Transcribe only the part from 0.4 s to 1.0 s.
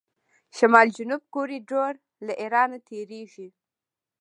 شمال